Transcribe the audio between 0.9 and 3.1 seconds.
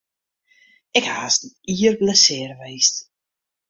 Ik haw hast in jier blessearre west.